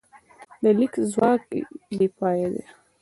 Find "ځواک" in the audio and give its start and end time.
1.11-1.41